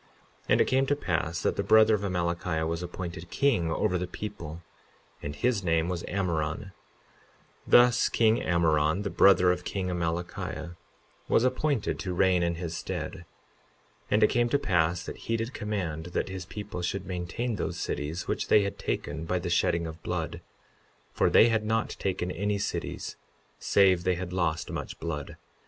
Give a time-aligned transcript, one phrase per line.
[0.01, 0.07] 52:3
[0.49, 4.07] And it came to pass that the brother of Amalickiah was appointed king over the
[4.07, 4.63] people;
[5.21, 6.71] and his name was Ammoron;
[7.67, 10.75] thus king Ammoron, the brother of king Amalickiah,
[11.27, 13.11] was appointed to reign in his stead.
[14.09, 17.57] 52:4 And it came to pass that he did command that his people should maintain
[17.57, 20.41] those cities, which they had taken by the shedding of blood;
[21.13, 23.17] for they had not taken any cities
[23.59, 25.37] save they had lost much blood.